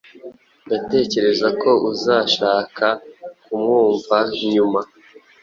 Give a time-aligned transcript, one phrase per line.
[0.65, 2.87] Ndatekereza ko uzashaka
[3.43, 4.17] kumwumva
[4.53, 4.81] nyuma.